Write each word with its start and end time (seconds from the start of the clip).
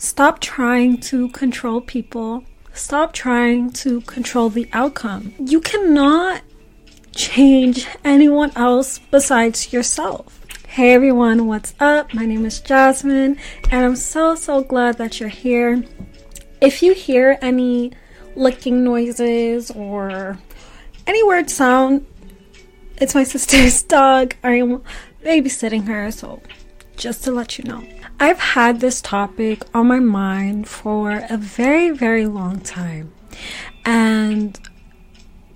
Stop 0.00 0.40
trying 0.40 0.96
to 0.96 1.28
control 1.28 1.82
people. 1.82 2.42
Stop 2.72 3.12
trying 3.12 3.70
to 3.72 4.00
control 4.00 4.48
the 4.48 4.66
outcome. 4.72 5.34
You 5.38 5.60
cannot 5.60 6.40
change 7.14 7.86
anyone 8.02 8.50
else 8.56 8.98
besides 8.98 9.74
yourself. 9.74 10.40
Hey 10.68 10.94
everyone, 10.94 11.46
what's 11.46 11.74
up? 11.80 12.14
My 12.14 12.24
name 12.24 12.46
is 12.46 12.60
Jasmine, 12.60 13.36
and 13.70 13.84
I'm 13.84 13.94
so 13.94 14.34
so 14.34 14.62
glad 14.62 14.96
that 14.96 15.20
you're 15.20 15.28
here. 15.28 15.84
If 16.62 16.82
you 16.82 16.94
hear 16.94 17.36
any 17.42 17.92
licking 18.34 18.82
noises 18.82 19.70
or 19.70 20.38
any 21.06 21.22
weird 21.24 21.50
sound, 21.50 22.06
it's 22.96 23.14
my 23.14 23.24
sister's 23.24 23.82
dog. 23.98 24.34
I 24.42 24.52
am 24.52 24.82
babysitting 25.22 25.88
her, 25.88 26.10
so 26.10 26.40
just 27.00 27.24
to 27.24 27.32
let 27.32 27.58
you 27.58 27.64
know. 27.64 27.82
I've 28.20 28.38
had 28.38 28.80
this 28.80 29.00
topic 29.00 29.62
on 29.74 29.88
my 29.88 29.98
mind 29.98 30.68
for 30.68 31.24
a 31.28 31.36
very, 31.36 31.90
very 31.90 32.26
long 32.26 32.60
time. 32.60 33.12
And 33.84 34.60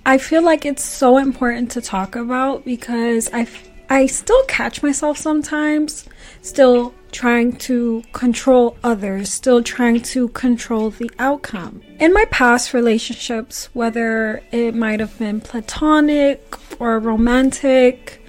I 0.06 0.18
feel 0.18 0.42
like 0.42 0.64
it's 0.64 0.82
so 0.82 1.18
important 1.18 1.70
to 1.72 1.80
talk 1.80 2.16
about 2.16 2.64
because 2.64 3.28
I, 3.32 3.46
I 3.90 4.06
still 4.06 4.42
catch 4.44 4.82
myself 4.82 5.18
sometimes 5.18 6.08
still 6.40 6.94
trying 7.12 7.52
to 7.56 8.02
control 8.12 8.76
others, 8.82 9.32
still 9.32 9.62
trying 9.62 10.00
to 10.00 10.28
control 10.28 10.90
the 10.90 11.10
outcome. 11.18 11.80
In 12.00 12.12
my 12.12 12.24
past 12.30 12.74
relationships, 12.74 13.68
whether 13.72 14.42
it 14.50 14.74
might 14.74 15.00
have 15.00 15.16
been 15.18 15.40
platonic 15.40 16.56
or 16.80 16.98
romantic, 16.98 18.22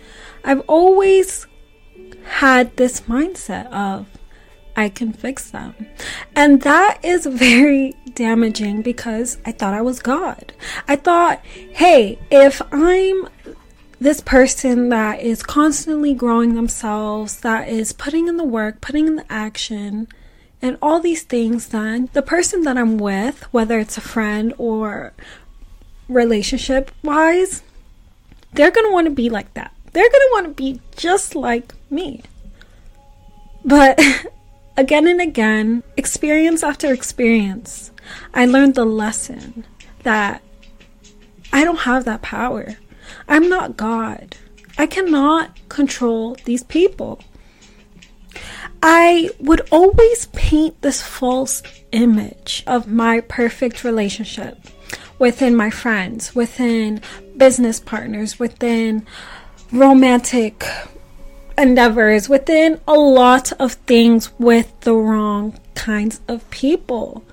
I've 0.43 0.61
always 0.67 1.47
had 2.25 2.75
this 2.77 3.01
mindset 3.01 3.67
of 3.71 4.07
I 4.75 4.89
can 4.89 5.13
fix 5.13 5.51
them. 5.51 5.73
And 6.35 6.61
that 6.63 6.99
is 7.03 7.25
very 7.25 7.93
damaging 8.13 8.81
because 8.81 9.37
I 9.45 9.51
thought 9.51 9.73
I 9.73 9.81
was 9.81 9.99
God. 9.99 10.53
I 10.87 10.95
thought, 10.95 11.43
hey, 11.45 12.19
if 12.29 12.61
I'm 12.71 13.29
this 13.99 14.19
person 14.19 14.89
that 14.89 15.21
is 15.21 15.41
constantly 15.41 16.13
growing 16.13 16.55
themselves, 16.55 17.39
that 17.41 17.69
is 17.69 17.93
putting 17.93 18.27
in 18.27 18.37
the 18.37 18.43
work, 18.43 18.81
putting 18.81 19.07
in 19.07 19.15
the 19.15 19.31
action, 19.31 20.07
and 20.61 20.77
all 20.81 20.99
these 20.99 21.23
things, 21.23 21.69
then 21.69 22.09
the 22.13 22.21
person 22.21 22.63
that 22.63 22.77
I'm 22.77 22.97
with, 22.97 23.43
whether 23.53 23.79
it's 23.79 23.97
a 23.97 24.01
friend 24.01 24.53
or 24.57 25.13
relationship 26.09 26.91
wise, 27.03 27.63
they're 28.53 28.71
going 28.71 28.87
to 28.87 28.93
want 28.93 29.05
to 29.05 29.11
be 29.11 29.29
like 29.29 29.53
that. 29.53 29.74
They're 29.95 30.09
going 30.09 30.11
to 30.11 30.29
want 30.33 30.47
to 30.47 30.53
be 30.61 30.81
just 30.97 31.35
like 31.35 31.73
me. 31.89 32.21
But 33.63 33.97
again 34.77 35.07
and 35.07 35.21
again, 35.21 35.83
experience 35.95 36.63
after 36.63 36.91
experience, 36.91 37.91
I 38.33 38.45
learned 38.45 38.75
the 38.75 38.83
lesson 38.83 39.65
that 40.03 40.41
I 41.53 41.63
don't 41.63 41.79
have 41.79 42.03
that 42.03 42.21
power. 42.21 42.75
I'm 43.29 43.47
not 43.47 43.77
God. 43.77 44.35
I 44.77 44.85
cannot 44.85 45.57
control 45.69 46.35
these 46.43 46.63
people. 46.63 47.21
I 48.83 49.29
would 49.39 49.61
always 49.71 50.25
paint 50.33 50.81
this 50.81 51.01
false 51.01 51.63
image 51.93 52.65
of 52.67 52.91
my 52.91 53.21
perfect 53.21 53.85
relationship 53.85 54.57
within 55.19 55.55
my 55.55 55.69
friends, 55.69 56.35
within 56.35 56.99
business 57.37 57.79
partners, 57.79 58.37
within 58.37 59.07
romantic 59.71 60.65
endeavors, 61.57 62.27
within 62.29 62.79
a 62.87 62.93
lot 62.93 63.51
of 63.53 63.73
things 63.73 64.31
with 64.37 64.77
the 64.81 64.93
wrong 64.93 65.57
kinds 65.73 66.21
of 66.27 66.49
people. 66.49 67.23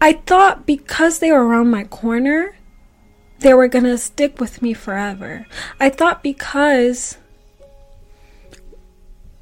I 0.00 0.14
thought 0.14 0.66
because 0.66 1.18
they 1.18 1.30
were 1.30 1.46
around 1.46 1.70
my 1.70 1.84
corner, 1.84 2.56
they 3.40 3.54
were 3.54 3.68
gonna 3.68 3.98
stick 3.98 4.40
with 4.40 4.62
me 4.62 4.72
forever. 4.72 5.46
I 5.78 5.90
thought 5.90 6.22
because 6.22 7.18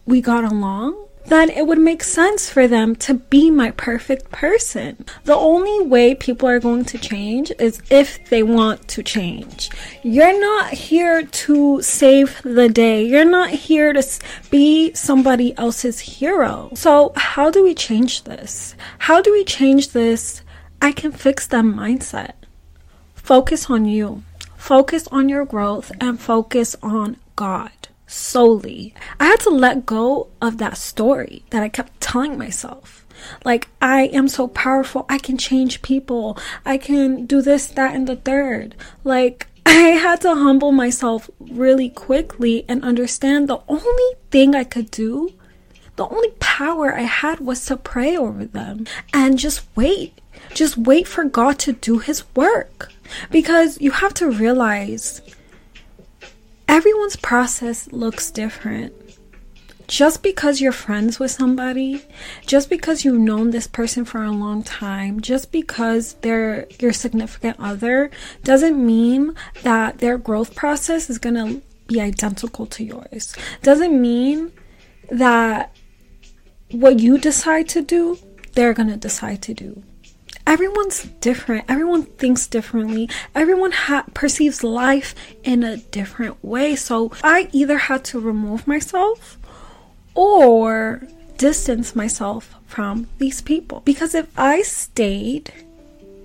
we 0.07 0.21
got 0.21 0.45
along, 0.45 1.07
then 1.27 1.51
it 1.51 1.67
would 1.67 1.79
make 1.79 2.03
sense 2.03 2.51
for 2.51 2.67
them 2.67 2.97
to 2.97 3.15
be 3.15 3.51
my 3.51 3.71
perfect 3.73 4.31
person. 4.31 5.05
The 5.25 5.37
only 5.37 5.87
way 5.87 6.15
people 6.15 6.49
are 6.49 6.61
going 6.61 6.85
to 6.87 6.99
change 6.99 7.53
is 7.59 7.83
if 7.91 8.29
they 8.29 8.43
want 8.43 8.89
to 8.89 9.03
change. 9.03 9.71
You're 10.03 10.41
not 10.41 10.73
here 10.73 11.25
to 11.25 11.83
save 11.83 12.41
the 12.43 12.69
day. 12.69 13.05
You're 13.05 13.25
not 13.25 13.51
here 13.51 13.93
to 13.93 14.03
be 14.51 14.93
somebody 14.95 15.57
else's 15.57 16.01
hero. 16.01 16.71
So, 16.75 17.13
how 17.17 17.51
do 17.51 17.63
we 17.63 17.75
change 17.75 18.25
this? 18.25 18.75
How 18.99 19.23
do 19.23 19.33
we 19.33 19.45
change 19.45 19.91
this? 19.91 20.43
I 20.83 20.93
can 20.93 21.13
fix 21.13 21.47
them 21.47 21.75
mindset. 21.75 22.33
Focus 23.15 23.71
on 23.71 23.85
you. 23.85 24.23
Focus 24.57 25.07
on 25.09 25.29
your 25.29 25.45
growth 25.45 25.93
and 26.01 26.21
focus 26.21 26.77
on 26.83 27.17
God 27.37 27.71
solely. 28.11 28.95
I 29.19 29.27
had 29.27 29.41
to 29.41 29.51
let 29.51 29.87
go 29.87 30.29
of 30.43 30.59
that 30.59 30.77
story 30.77 31.45
that 31.51 31.63
I 31.63 31.69
kept 31.69 32.01
telling 32.01 32.37
myself. 32.37 33.07
Like, 33.45 33.69
I 33.81 34.05
am 34.07 34.29
so 34.29 34.49
powerful. 34.49 35.07
I 35.09 35.19
can 35.19 35.37
change 35.37 35.83
people. 35.83 36.39
I 36.65 36.79
can 36.79 37.27
do 37.27 37.43
this, 37.43 37.67
that, 37.67 37.95
and 37.95 38.07
the 38.07 38.17
third. 38.17 38.75
Like, 39.05 39.47
I 39.67 39.73
had 39.73 40.23
to 40.23 40.35
humble 40.35 40.73
myself 40.73 41.31
really 41.39 41.89
quickly 41.89 42.65
and 42.69 42.83
understand 42.83 43.49
the 43.49 43.61
only 43.69 44.15
thing 44.31 44.55
I 44.55 44.65
could 44.65 44.91
do, 44.91 45.33
the 45.97 46.09
only 46.09 46.31
power 46.41 46.95
I 46.95 47.03
had 47.03 47.41
was 47.41 47.65
to 47.67 47.77
pray 47.77 48.17
over 48.17 48.47
them 48.47 48.87
and 49.13 49.39
just 49.39 49.67
wait. 49.77 50.19
Just 50.55 50.77
wait 50.79 51.07
for 51.07 51.25
God 51.25 51.59
to 51.61 51.73
do 51.73 51.99
His 51.99 52.25
work. 52.35 52.91
Because 53.31 53.81
you 53.81 53.91
have 53.91 54.15
to 54.15 54.31
realize 54.31 55.21
everyone's 56.71 57.17
process 57.17 57.91
looks 57.91 58.31
different. 58.31 58.95
Just 59.89 60.23
because 60.23 60.61
you're 60.61 60.71
friends 60.71 61.19
with 61.19 61.33
somebody, 61.33 62.01
just 62.47 62.71
because 62.71 63.05
you've 63.05 63.19
known 63.19 63.51
this 63.51 63.67
person 63.67 64.05
for 64.05 64.23
a 64.23 64.31
long 64.31 64.63
time, 64.63 65.21
just 65.21 65.51
because 65.51 66.15
they're 66.23 66.69
your 66.79 66.93
significant 66.93 67.57
other, 67.59 68.09
doesn't 68.45 68.79
mean 68.87 69.35
that 69.65 69.99
their 69.99 70.17
growth 70.17 70.55
process 70.55 71.11
is 71.11 71.19
gonna 71.19 71.61
be 71.89 72.01
identical 72.01 72.67
to 72.67 72.85
yours. 72.85 73.35
Doesn't 73.63 74.01
mean 74.01 74.53
that 75.11 75.75
what 76.71 77.01
you 77.01 77.19
decide 77.19 77.69
to 77.71 77.83
do, 77.83 78.17
they're 78.55 78.75
gonna 78.75 78.97
decide 78.97 79.43
to 79.43 79.55
do 79.55 79.83
everyone's 80.47 81.05
different. 81.21 81.65
Everyone 81.69 82.05
thinks 82.05 82.47
differently. 82.47 83.09
Everyone 83.35 83.73
ha- 83.73 84.07
perceives 84.15 84.63
life 84.63 85.15
in 85.45 85.63
a 85.63 85.77
different 85.77 86.43
way. 86.45 86.77
So 86.77 87.13
I 87.23 87.49
either 87.53 87.79
had 87.79 88.05
to 88.07 88.21
remove 88.21 88.67
myself 88.67 89.39
or 90.15 91.03
distance 91.37 91.97
myself 91.97 92.55
from 92.67 93.09
these 93.19 93.41
people. 93.41 93.81
Because 93.85 94.15
if 94.15 94.27
I 94.39 94.63
stayed 94.63 95.53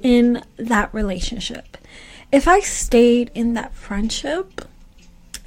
in 0.01 0.43
that 0.57 0.93
relationship, 0.93 1.77
if 2.31 2.47
I 2.47 2.59
stayed 2.59 3.31
in 3.33 3.53
that 3.53 3.73
friendship, 3.73 4.67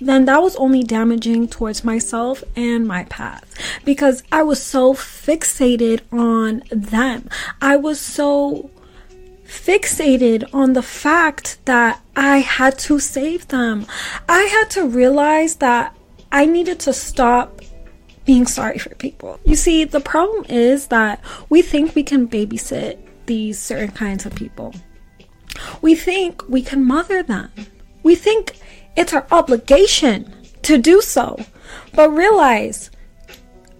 then 0.00 0.24
that 0.26 0.42
was 0.42 0.56
only 0.56 0.82
damaging 0.82 1.48
towards 1.48 1.84
myself 1.84 2.44
and 2.56 2.86
my 2.86 3.04
path 3.04 3.44
because 3.84 4.22
I 4.30 4.42
was 4.42 4.62
so 4.62 4.94
fixated 4.94 6.00
on 6.12 6.62
them. 6.70 7.28
I 7.60 7.76
was 7.76 8.00
so 8.00 8.70
fixated 9.44 10.52
on 10.52 10.74
the 10.74 10.82
fact 10.82 11.58
that 11.64 12.00
I 12.14 12.38
had 12.38 12.78
to 12.80 12.98
save 12.98 13.48
them. 13.48 13.86
I 14.28 14.42
had 14.42 14.70
to 14.70 14.86
realize 14.86 15.56
that 15.56 15.96
I 16.30 16.44
needed 16.44 16.78
to 16.80 16.92
stop 16.92 17.62
being 18.26 18.46
sorry 18.46 18.78
for 18.78 18.94
people. 18.96 19.40
You 19.44 19.56
see, 19.56 19.84
the 19.84 20.00
problem 20.00 20.44
is 20.50 20.88
that 20.88 21.22
we 21.48 21.62
think 21.62 21.94
we 21.94 22.02
can 22.02 22.28
babysit 22.28 22.98
these 23.24 23.58
certain 23.58 23.92
kinds 23.92 24.26
of 24.26 24.34
people. 24.34 24.74
We 25.80 25.94
think 25.94 26.46
we 26.48 26.62
can 26.62 26.84
mother 26.84 27.22
them. 27.22 27.50
We 28.02 28.14
think 28.14 28.58
it's 28.98 29.12
our 29.12 29.26
obligation 29.30 30.32
to 30.62 30.76
do 30.76 31.00
so. 31.00 31.38
But 31.94 32.10
realize 32.10 32.90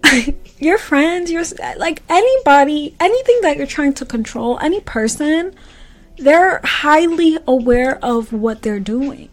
your 0.57 0.77
friends, 0.77 1.29
your 1.29 1.43
like 1.77 2.01
anybody, 2.09 2.95
anything 2.99 3.39
that 3.41 3.57
you're 3.57 3.67
trying 3.67 3.93
to 3.95 4.05
control, 4.05 4.57
any 4.59 4.79
person, 4.79 5.53
they're 6.17 6.61
highly 6.63 7.37
aware 7.47 8.03
of 8.03 8.31
what 8.31 8.61
they're 8.61 8.79
doing. 8.79 9.29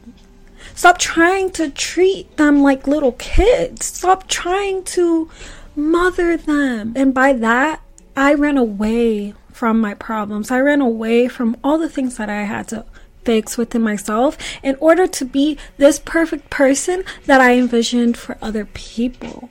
Stop 0.75 0.99
trying 0.99 1.51
to 1.53 1.71
treat 1.71 2.37
them 2.37 2.63
like 2.63 2.87
little 2.87 3.13
kids. 3.13 3.87
Stop 3.87 4.29
trying 4.29 4.85
to 4.85 5.31
mother 5.75 6.37
them. 6.37 6.93
And 6.97 7.15
by 7.15 7.33
that, 7.33 7.81
I 8.17 8.35
ran 8.35 8.59
away 8.59 9.35
from 9.53 9.81
my 9.81 9.95
problems. 9.95 10.51
I 10.51 10.61
ran 10.61 10.81
away 10.81 11.29
from 11.29 11.57
all 11.65 11.79
the 11.79 11.89
things 11.89 12.17
that 12.19 12.29
I 12.29 12.43
had 12.43 12.69
to 12.69 12.85
fix 13.27 13.59
within 13.59 13.83
myself 13.83 14.39
in 14.63 14.77
order 14.81 15.07
to 15.07 15.25
be 15.25 15.59
this 15.77 15.99
perfect 15.99 16.49
person 16.49 17.05
that 17.27 17.41
I 17.41 17.59
envisioned 17.59 18.17
for 18.17 18.39
other 18.41 18.65
people. 18.65 19.51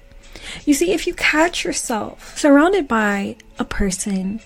You 0.66 0.74
see, 0.74 0.92
if 0.92 1.07
you 1.07 1.13
catch 1.13 1.66
yourself 1.66 2.38
surrounded 2.38 2.88
by 2.88 3.36
a 3.60 3.66
person 3.66 4.39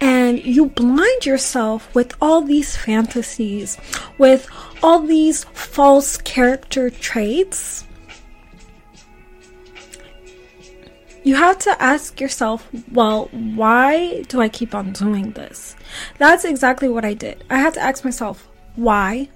and 0.00 0.44
you 0.44 0.66
blind 0.66 1.26
yourself 1.26 1.92
with 1.94 2.14
all 2.20 2.42
these 2.42 2.76
fantasies, 2.76 3.78
with 4.18 4.48
all 4.82 5.00
these 5.00 5.44
false 5.44 6.16
character 6.18 6.90
traits, 6.90 7.84
you 11.24 11.34
have 11.34 11.58
to 11.58 11.82
ask 11.82 12.20
yourself, 12.20 12.68
well, 12.92 13.28
why 13.32 14.22
do 14.28 14.40
I 14.40 14.48
keep 14.48 14.74
on 14.74 14.92
doing 14.92 15.32
this? 15.32 15.76
That's 16.18 16.44
exactly 16.44 16.88
what 16.88 17.04
I 17.04 17.14
did. 17.14 17.44
I 17.50 17.58
had 17.58 17.74
to 17.74 17.80
ask 17.80 18.04
myself, 18.04 18.48
why? 18.78 19.28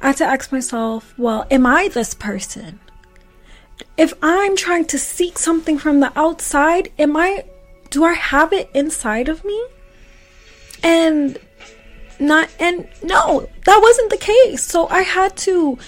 I 0.00 0.08
had 0.08 0.16
to 0.18 0.24
ask 0.24 0.50
myself, 0.50 1.14
well, 1.18 1.46
am 1.50 1.66
I 1.66 1.88
this 1.88 2.14
person? 2.14 2.80
if 3.96 4.12
I'm 4.22 4.56
trying 4.56 4.84
to 4.86 4.98
seek 4.98 5.38
something 5.38 5.78
from 5.78 6.00
the 6.00 6.12
outside, 6.18 6.90
am 6.98 7.16
I 7.16 7.44
do 7.90 8.04
I 8.04 8.14
have 8.14 8.52
it 8.52 8.68
inside 8.74 9.28
of 9.28 9.44
me? 9.44 9.66
And 10.82 11.38
not 12.18 12.48
and 12.58 12.88
no, 13.02 13.48
that 13.64 13.78
wasn't 13.80 14.10
the 14.10 14.18
case. 14.18 14.64
So 14.64 14.88
I 14.88 15.02
had 15.02 15.36
to 15.38 15.78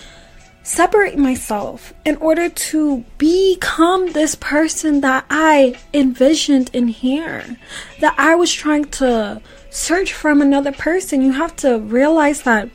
separate 0.62 1.18
myself 1.18 1.94
in 2.04 2.16
order 2.16 2.48
to 2.50 3.04
become 3.16 4.12
this 4.12 4.34
person 4.34 5.00
that 5.00 5.24
I 5.30 5.78
envisioned 5.94 6.70
in 6.72 6.88
here. 6.88 7.56
That 8.00 8.14
I 8.18 8.34
was 8.34 8.52
trying 8.52 8.86
to 8.86 9.40
search 9.70 10.12
from 10.12 10.40
another 10.40 10.72
person. 10.72 11.22
You 11.22 11.32
have 11.32 11.56
to 11.56 11.78
realize 11.78 12.42
that 12.42 12.68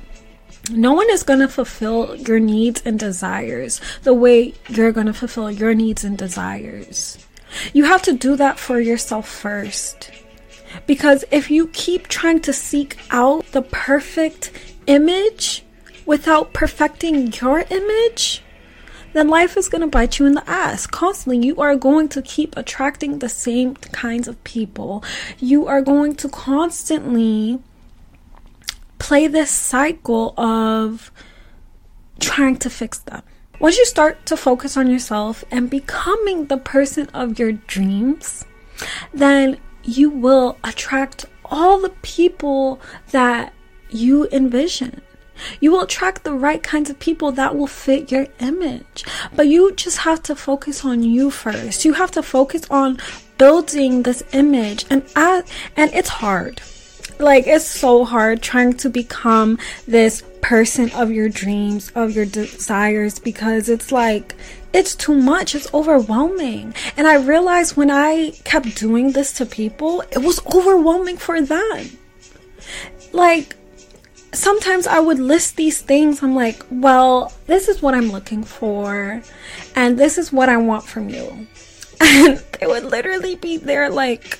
no 0.70 0.94
one 0.94 1.10
is 1.10 1.24
going 1.24 1.40
to 1.40 1.48
fulfill 1.48 2.16
your 2.16 2.40
needs 2.40 2.82
and 2.86 2.98
desires 3.00 3.82
the 4.04 4.14
way 4.14 4.54
you're 4.70 4.92
going 4.92 5.08
to 5.08 5.14
fulfill 5.14 5.52
your 5.52 5.74
needs 5.74 6.04
and 6.04 6.18
desires. 6.18 7.18
You 7.74 7.84
have 7.86 8.02
to 8.04 8.14
do 8.14 8.36
that 8.38 8.60
for 8.60 8.80
yourself 8.80 9.28
first. 9.28 10.12
Because 10.88 11.24
if 11.30 11.52
you 11.52 11.68
keep 11.68 12.08
trying 12.08 12.40
to 12.42 12.54
seek 12.54 12.98
out 13.12 13.46
the 13.52 13.62
perfect 13.62 14.52
image 14.88 15.64
without 16.06 16.54
perfecting 16.54 17.32
your 17.34 17.66
image, 17.70 18.42
then 19.14 19.28
life 19.28 19.56
is 19.56 19.70
going 19.70 19.82
to 19.82 19.88
bite 19.88 20.18
you 20.18 20.26
in 20.26 20.34
the 20.34 20.50
ass. 20.50 20.88
Constantly, 20.88 21.46
you 21.46 21.58
are 21.58 21.76
going 21.76 22.10
to 22.10 22.22
keep 22.24 22.58
attracting 22.58 23.20
the 23.20 23.30
same 23.30 23.76
kinds 23.76 24.28
of 24.28 24.44
people. 24.44 25.04
You 25.38 25.68
are 25.68 25.82
going 25.82 26.16
to 26.16 26.30
constantly 26.30 27.60
play 29.04 29.28
this 29.28 29.52
cycle 29.52 30.34
of 30.40 31.12
trying 32.22 32.56
to 32.56 32.70
fix 32.70 33.00
them. 33.00 33.22
Once 33.60 33.78
you 33.78 33.86
start 33.86 34.26
to 34.26 34.38
focus 34.38 34.78
on 34.78 34.90
yourself 34.90 35.44
and 35.52 35.70
becoming 35.70 36.46
the 36.46 36.56
person 36.56 37.10
of 37.14 37.38
your 37.38 37.52
dreams, 37.52 38.46
then 39.14 39.58
you 39.84 40.10
will 40.10 40.58
attract 40.64 41.26
all 41.44 41.82
the 41.82 41.94
people 42.02 42.80
that 43.12 43.54
you 43.90 44.26
envision. 44.32 45.02
You 45.60 45.74
will 45.74 45.82
attract 45.82 46.24
the 46.24 46.34
right 46.34 46.64
kinds 46.64 46.90
of 46.90 46.98
people 46.98 47.34
that 47.34 47.58
will 47.58 47.68
fit 47.68 48.10
your 48.10 48.28
image. 48.40 49.04
But 49.36 49.48
you 49.48 49.74
just 49.76 49.98
have 49.98 50.24
to 50.24 50.34
focus 50.34 50.86
on 50.86 51.04
you 51.04 51.30
first. 51.30 51.84
You 51.84 51.92
have 51.92 52.12
to 52.12 52.24
focus 52.24 52.64
on 52.72 53.00
building 53.38 54.04
this 54.04 54.24
image 54.32 54.86
and 54.90 55.04
at, 55.18 55.46
and 55.76 55.94
it's 55.94 56.08
hard 56.24 56.62
like 57.20 57.48
it's 57.48 57.66
so 57.66 58.06
hard 58.06 58.42
trying 58.42 58.74
to 58.78 58.90
become 58.90 59.60
this 59.88 60.24
person 60.42 60.92
of 60.92 61.12
your 61.12 61.30
dreams, 61.30 61.92
of 61.96 62.12
your 62.12 62.26
desires 62.26 63.20
because 63.20 63.70
it's 63.70 63.92
like 63.92 64.36
it's 64.74 64.96
too 64.96 65.14
much, 65.14 65.56
it's 65.56 65.72
overwhelming. 65.74 66.74
And 66.98 67.08
I 67.08 67.16
realized 67.18 67.78
when 67.78 67.92
I 67.92 68.32
kept 68.44 68.76
doing 68.76 69.12
this 69.12 69.34
to 69.34 69.46
people, 69.46 70.02
it 70.12 70.18
was 70.18 70.46
overwhelming 70.48 71.18
for 71.18 71.40
them. 71.42 71.98
Like 73.12 73.56
sometimes 74.34 74.88
I 74.88 75.00
would 75.00 75.20
list 75.20 75.56
these 75.56 75.82
things. 75.82 76.22
I'm 76.22 76.36
like, 76.36 76.64
well, 76.70 77.32
this 77.46 77.68
is 77.68 77.82
what 77.82 77.94
I'm 77.94 78.12
looking 78.12 78.44
for, 78.44 79.22
and 79.76 79.98
this 79.98 80.18
is 80.18 80.34
what 80.34 80.50
I 80.50 80.58
want 80.58 80.84
from 80.86 81.10
you. 81.10 81.48
And 82.06 82.44
they 82.60 82.68
would 82.68 82.84
literally 82.84 83.36
be 83.36 83.56
there, 83.56 83.90
like, 83.90 84.40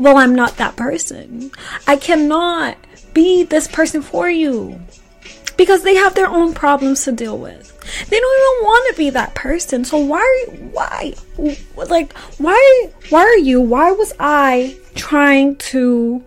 well, 0.00 0.16
I'm 0.16 0.34
not 0.34 0.56
that 0.56 0.76
person. 0.76 1.52
I 1.86 1.96
cannot 1.96 2.78
be 3.12 3.42
this 3.42 3.68
person 3.68 4.00
for 4.00 4.30
you 4.30 4.80
because 5.58 5.82
they 5.82 5.94
have 5.96 6.14
their 6.14 6.26
own 6.26 6.54
problems 6.54 7.04
to 7.04 7.12
deal 7.12 7.36
with. 7.36 7.66
They 8.08 8.18
don't 8.18 8.58
even 8.58 8.64
want 8.64 8.94
to 8.94 8.98
be 8.98 9.10
that 9.10 9.34
person. 9.34 9.84
So 9.84 9.98
why 9.98 10.46
why 10.72 11.12
like 11.76 12.16
why 12.38 12.88
why 13.10 13.20
are 13.20 13.36
you 13.36 13.60
why 13.60 13.92
was 13.92 14.14
I 14.18 14.78
trying 14.94 15.56
to 15.56 16.24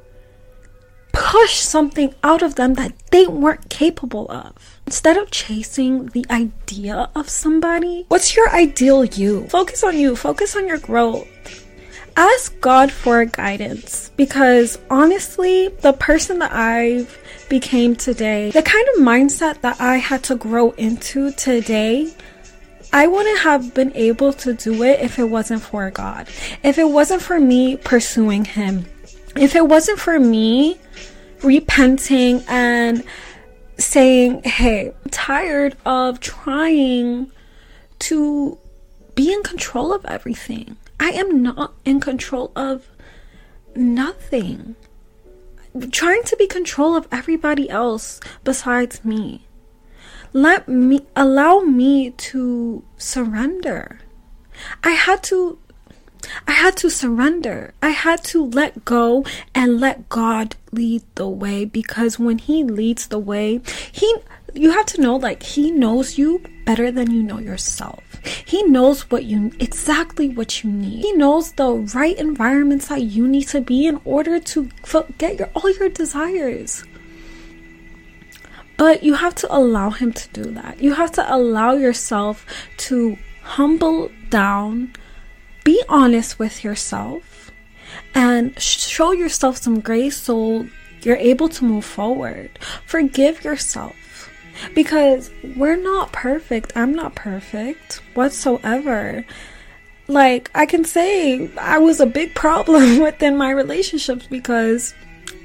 push 1.12 1.56
something 1.56 2.14
out 2.24 2.44
of 2.44 2.56
them 2.56 2.76
that 2.76 2.94
they 3.10 3.26
weren't 3.26 3.70
capable 3.70 4.30
of? 4.30 4.54
Instead 4.86 5.18
of 5.18 5.32
chasing 5.32 6.08
the 6.08 6.28
idea 6.30 7.10
of 7.16 7.28
somebody, 7.28 8.06
what's 8.10 8.36
your 8.36 8.52
ideal 8.52 9.04
you? 9.04 9.48
Focus 9.48 9.84
on 9.84 9.98
you, 9.98 10.16
focus 10.16 10.56
on 10.56 10.68
your 10.68 10.78
growth 10.78 11.28
ask 12.16 12.60
God 12.62 12.92
for 12.92 13.26
guidance 13.26 14.12
because 14.16 14.78
honestly, 14.90 15.70
the 15.70 15.94
person 15.94 16.40
that 16.40 16.52
I've 16.52 17.18
became 17.50 17.96
today, 17.96 18.52
the 18.52 18.62
kind 18.62 18.88
of 18.96 19.04
mindset 19.04 19.62
that 19.62 19.80
I 19.80 19.98
had 19.98 20.24
to 20.26 20.36
grow 20.36 20.72
into 20.72 21.32
today, 21.32 22.14
I 22.92 23.08
wouldn't 23.08 23.40
have 23.40 23.74
been 23.74 23.92
able 23.96 24.34
to 24.34 24.54
do 24.54 24.84
it 24.84 25.00
if 25.00 25.18
it 25.18 25.26
wasn't 25.26 25.64
for 25.64 25.90
God. 25.92 26.28
If 26.64 26.78
it 26.78 26.90
wasn't 26.90 27.22
for 27.22 27.40
me 27.40 27.78
pursuing 27.78 28.46
Him. 28.46 28.86
If 29.36 29.56
it 29.56 29.68
wasn't 29.68 30.00
for 30.00 30.20
me 30.20 30.78
repenting 31.44 32.44
and 32.48 33.04
saying, 33.78 34.44
hey, 34.44 34.90
I'm 34.90 35.10
tired 35.10 35.76
of 35.86 36.20
trying 36.20 37.32
to 38.00 38.58
be 39.16 39.34
in 39.34 39.44
control 39.44 39.94
of 39.94 40.06
everything. 40.06 40.78
I 41.04 41.10
am 41.10 41.44
not 41.44 41.74
in 41.84 42.00
control 42.00 42.54
of 42.56 42.88
nothing. 43.76 44.78
trying 45.92 46.24
to 46.24 46.38
be 46.38 46.48
control 46.48 46.96
of 46.96 47.10
everybody 47.12 47.70
else 47.70 48.22
besides 48.46 49.04
me. 49.04 49.46
Let 50.32 50.70
me 50.70 51.02
allow 51.14 51.60
me 51.60 52.12
to 52.32 52.86
surrender. 52.96 54.00
I 54.82 54.92
had 54.92 55.22
to 55.24 55.60
I 56.48 56.54
had 56.54 56.78
to 56.78 56.90
surrender. 56.90 57.74
I 57.82 57.90
had 57.90 58.24
to 58.32 58.46
let 58.46 58.86
go 58.86 59.26
and 59.54 59.82
let 59.82 60.08
God 60.08 60.56
lead 60.72 61.04
the 61.16 61.28
way 61.28 61.66
because 61.66 62.18
when 62.18 62.38
he 62.38 62.64
leads 62.64 63.08
the 63.08 63.20
way, 63.20 63.60
he 63.92 64.08
you 64.54 64.72
have 64.72 64.86
to 64.96 65.02
know 65.02 65.18
like 65.18 65.44
he 65.44 65.70
knows 65.70 66.18
you 66.18 66.42
better 66.66 66.92
than 66.92 67.12
you 67.12 67.22
know 67.22 67.40
yourself. 67.40 68.13
He 68.24 68.64
knows 68.64 69.10
what 69.12 69.26
you 69.26 69.52
exactly 69.60 70.30
what 70.30 70.64
you 70.64 70.70
need. 70.70 71.04
He 71.04 71.12
knows 71.14 71.52
the 71.54 71.72
right 71.72 72.18
environments 72.18 72.88
that 72.88 73.02
you 73.04 73.28
need 73.28 73.48
to 73.50 73.62
be 73.62 73.86
in 73.88 74.00
order 74.06 74.40
to 74.40 74.70
get 75.18 75.40
your 75.40 75.50
all 75.54 75.70
your 75.72 75.90
desires. 75.90 76.84
But 78.78 79.04
you 79.04 79.14
have 79.16 79.36
to 79.36 79.56
allow 79.56 79.92
him 79.92 80.14
to 80.14 80.30
do 80.30 80.52
that. 80.52 80.82
You 80.82 80.94
have 80.94 81.12
to 81.14 81.36
allow 81.36 81.74
yourself 81.74 82.46
to 82.90 83.18
humble 83.42 84.12
down, 84.30 84.94
be 85.64 85.84
honest 85.88 86.40
with 86.40 86.64
yourself, 86.64 87.52
and 88.16 88.60
show 88.60 89.12
yourself 89.12 89.58
some 89.58 89.80
grace 89.80 90.18
so 90.18 90.68
you're 91.02 91.18
able 91.18 91.50
to 91.50 91.66
move 91.66 91.86
forward. 91.86 92.58
Forgive 92.86 93.44
yourself 93.44 93.96
because 94.74 95.32
we're 95.56 95.78
not 95.78 96.12
perfect. 96.12 96.74
I'm 96.76 96.94
not 96.94 97.16
perfect 97.16 98.02
whatsoever. 98.14 99.26
Like, 100.08 100.52
I 100.54 100.66
can 100.66 100.84
say 100.84 101.50
I 101.58 101.78
was 101.78 102.00
a 102.00 102.06
big 102.06 102.36
problem 102.36 103.00
within 103.02 103.38
my 103.38 103.52
relationships 103.52 104.28
because 104.28 104.94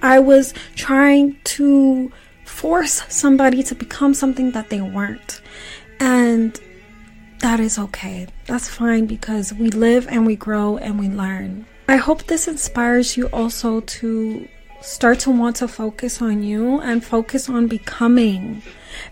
I 0.03 0.19
was 0.19 0.55
trying 0.75 1.37
to 1.45 2.13
force 2.45 3.03
somebody 3.09 3.63
to 3.63 3.75
become 3.75 4.15
something 4.15 4.53
that 4.53 4.71
they 4.71 4.81
weren't. 4.81 5.41
And 6.01 6.59
that 7.41 7.61
is 7.61 7.79
okay. 7.79 8.27
That's 8.47 8.69
fine 8.69 9.07
because 9.07 9.53
we 9.53 9.71
live 9.71 10.09
and 10.09 10.27
we 10.27 10.37
grow 10.37 10.77
and 10.77 10.99
we 10.99 11.09
learn. 11.09 11.67
I 11.89 11.97
hope 11.97 12.25
this 12.25 12.49
inspires 12.49 13.17
you 13.17 13.27
also 13.29 13.81
to 13.81 14.49
start 14.81 15.21
to 15.21 15.31
want 15.31 15.57
to 15.57 15.69
focus 15.69 16.23
on 16.23 16.43
you 16.43 16.81
and 16.81 17.05
focus 17.05 17.49
on 17.49 17.67
becoming 17.67 18.63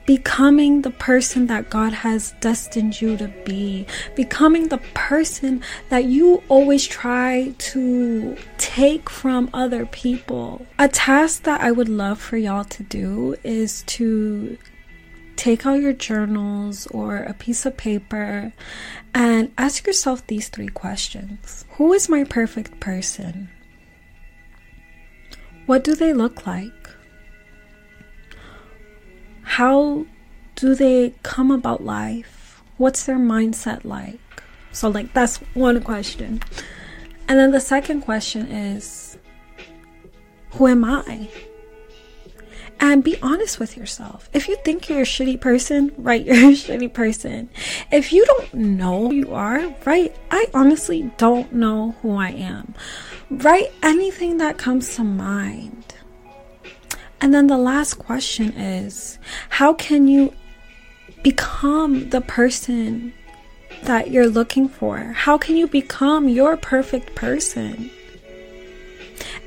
becoming 0.05 0.83
the 0.83 0.91
person 0.91 1.47
that 1.47 1.71
God 1.71 1.93
has 1.93 2.33
destined 2.41 3.01
you 3.01 3.17
to 3.17 3.29
be, 3.45 3.87
becoming 4.15 4.69
the 4.69 4.79
person 4.95 5.63
that 5.89 6.05
you 6.05 6.43
always 6.49 6.87
try 6.87 7.55
to 7.59 8.37
take 8.59 9.09
from 9.11 9.51
other 9.53 9.87
people. 9.87 10.67
A 10.79 10.89
task 10.89 11.43
that 11.45 11.61
I 11.61 11.73
would 11.73 11.89
love 11.89 12.21
for 12.21 12.37
y'all 12.37 12.65
to 12.65 12.83
do 12.83 13.37
is 13.45 13.83
to 13.85 14.59
take 15.37 15.67
out 15.67 15.81
your 15.81 15.93
journals 15.93 16.87
or 16.89 17.19
a 17.19 17.35
piece 17.35 17.67
of 17.67 17.77
paper 17.77 18.53
and 19.15 19.53
ask 19.59 19.87
yourself 19.87 20.27
these 20.27 20.49
three 20.49 20.69
questions 20.69 21.65
Who 21.73 21.93
is 21.93 22.09
my 22.09 22.25
perfect 22.25 22.81
person? 22.81 23.51
What 25.67 25.83
do 25.83 25.95
they 25.95 26.13
look 26.13 26.47
like? 26.47 26.73
How 29.43 30.07
do 30.55 30.75
they 30.75 31.15
come 31.23 31.51
about 31.51 31.85
life? 31.85 32.63
What's 32.77 33.05
their 33.05 33.19
mindset 33.19 33.85
like? 33.85 34.21
So, 34.73 34.89
like, 34.89 35.13
that's 35.13 35.39
one 35.55 35.83
question. 35.83 36.41
And 37.29 37.39
then 37.39 37.51
the 37.51 37.61
second 37.61 38.03
question 38.03 38.47
is 38.47 39.19
Who 40.53 40.69
am 40.69 40.85
I? 40.85 41.29
And 42.79 43.03
be 43.03 43.17
honest 43.23 43.59
with 43.59 43.77
yourself. 43.77 44.29
If 44.33 44.49
you 44.49 44.57
think 44.65 44.89
you're 44.89 45.01
a 45.01 45.05
shitty 45.05 45.41
person, 45.41 45.93
write, 45.97 46.25
you're 46.27 46.37
a 46.37 46.53
shitty 46.53 46.93
person. 46.93 47.49
If 47.91 48.13
you 48.13 48.25
don't 48.27 48.55
know 48.55 49.09
who 49.09 49.15
you 49.15 49.35
are, 49.35 49.75
write, 49.85 50.15
I 50.31 50.47
honestly 50.53 51.11
don't 51.17 51.53
know 51.53 51.95
who 52.03 52.17
I 52.17 52.31
am. 52.31 52.75
Write 53.31 53.73
anything 53.83 54.39
that 54.39 54.59
comes 54.59 54.95
to 54.97 55.05
mind. 55.05 55.95
And 57.21 57.33
then 57.33 57.47
the 57.47 57.59
last 57.59 57.95
question 57.95 58.53
is 58.53 59.19
how 59.49 59.73
can 59.73 60.07
you 60.07 60.33
become 61.23 62.11
the 62.11 62.21
person 62.21 63.13
that 63.85 64.11
you're 64.11 64.29
looking 64.29 64.69
for? 64.69 64.99
How 64.99 65.39
can 65.39 65.57
you 65.57 65.67
become 65.67 66.29
your 66.29 66.57
perfect 66.57 67.15
person? 67.15 67.91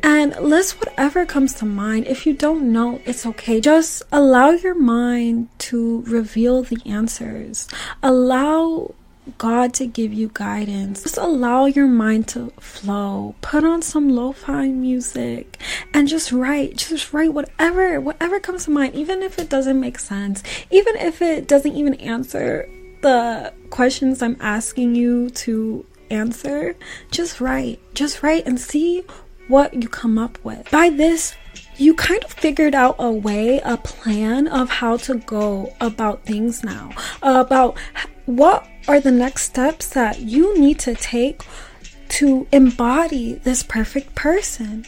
And 0.04 0.36
list 0.38 0.80
whatever 0.80 1.26
comes 1.26 1.54
to 1.56 1.66
mind. 1.66 2.08
If 2.08 2.26
you 2.26 2.34
don't 2.34 2.72
know, 2.72 3.02
it's 3.06 3.26
okay. 3.26 3.60
Just 3.60 4.04
allow 4.12 4.52
your 4.52 4.76
mind 4.76 5.50
to 5.60 6.02
reveal 6.04 6.64
the 6.64 6.78
answers. 6.86 7.68
Allow 8.02 8.94
God 9.38 9.74
to 9.76 9.86
give 9.86 10.14
you 10.14 10.32
guidance. 10.34 11.04
Just 11.04 11.18
allow 11.18 11.66
your 11.66 11.88
mind 11.88 12.28
to 12.30 12.52
flow. 12.60 13.36
Put 13.42 13.64
on 13.64 13.82
some 13.82 14.10
lo-fi 14.10 14.68
music 14.70 15.60
and 15.94 16.08
just 16.08 16.32
write. 16.32 16.78
Just 16.78 17.14
write 17.14 17.34
whatever 17.34 18.02
whatever 18.02 18.40
comes 18.40 18.66
to 18.66 18.72
mind, 18.72 18.96
even 18.96 19.22
if 19.22 19.38
it 19.38 19.50
doesn't 19.50 19.80
make 19.80 20.00
sense. 20.00 20.44
Even 20.72 20.96
if 20.96 21.22
it 21.22 21.48
doesn't 21.48 21.76
even 21.76 21.94
answer 21.96 22.70
the 23.02 23.54
questions 23.70 24.22
I'm 24.22 24.38
asking 24.40 24.96
you 24.96 25.30
to 25.30 25.86
answer. 26.10 26.76
Just 27.12 27.40
write. 27.40 27.80
Just 27.94 28.24
write 28.24 28.48
and 28.48 28.60
see 28.60 29.04
what 29.50 29.74
you 29.74 29.90
come 29.90 30.18
up 30.18 30.38
with. 30.46 30.70
By 30.72 30.90
this, 30.90 31.36
you 31.76 31.94
kind 31.94 32.24
of 32.24 32.32
figured 32.32 32.76
out 32.76 32.96
a 33.00 33.12
way, 33.12 33.60
a 33.60 33.78
plan 33.78 34.48
of 34.48 34.70
how 34.70 34.98
to 34.98 35.16
go 35.16 35.74
about 35.82 36.24
things 36.24 36.64
now, 36.64 36.92
about 37.22 37.78
what 38.26 38.68
are 38.88 39.00
the 39.00 39.12
next 39.12 39.44
steps 39.44 39.90
that 39.90 40.20
you 40.20 40.58
need 40.60 40.80
to 40.80 40.96
take 40.96 41.42
to 42.10 42.48
embody 42.52 43.34
this 43.34 43.64
perfect 43.64 44.16
person. 44.16 44.86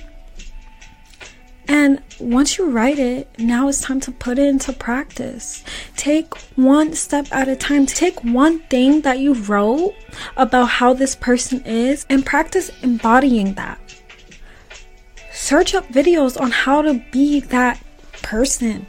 And 1.67 2.01
once 2.19 2.57
you 2.57 2.69
write 2.69 2.99
it, 2.99 3.29
now 3.39 3.69
it's 3.69 3.79
time 3.79 4.01
to 4.01 4.11
put 4.11 4.37
it 4.37 4.47
into 4.47 4.73
practice. 4.73 5.63
Take 5.95 6.35
one 6.57 6.93
step 6.93 7.27
at 7.31 7.47
a 7.47 7.55
time. 7.55 7.85
Take 7.85 8.21
one 8.23 8.59
thing 8.59 9.01
that 9.01 9.19
you 9.19 9.33
wrote 9.33 9.95
about 10.35 10.65
how 10.65 10.93
this 10.93 11.15
person 11.15 11.63
is 11.65 12.05
and 12.09 12.25
practice 12.25 12.71
embodying 12.81 13.53
that 13.53 13.79
search 15.41 15.73
up 15.73 15.87
videos 15.89 16.39
on 16.39 16.51
how 16.51 16.83
to 16.83 17.03
be 17.11 17.39
that 17.39 17.83
person. 18.21 18.85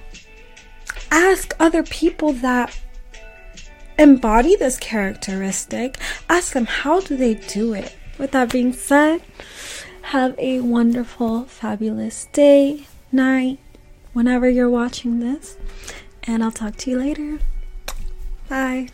Ask 1.10 1.54
other 1.58 1.82
people 1.82 2.34
that 2.34 2.78
embody 3.98 4.54
this 4.56 4.78
characteristic. 4.78 5.98
Ask 6.28 6.52
them 6.52 6.66
how 6.66 7.00
do 7.00 7.16
they 7.16 7.34
do 7.34 7.72
it. 7.72 7.96
With 8.18 8.32
that 8.32 8.52
being 8.52 8.74
said, 8.74 9.22
have 10.02 10.38
a 10.38 10.60
wonderful, 10.60 11.44
fabulous 11.44 12.26
day, 12.32 12.86
night, 13.10 13.58
whenever 14.12 14.48
you're 14.48 14.68
watching 14.68 15.20
this. 15.20 15.56
And 16.24 16.44
I'll 16.44 16.52
talk 16.52 16.76
to 16.76 16.90
you 16.90 16.98
later. 16.98 17.38
Bye. 18.48 18.90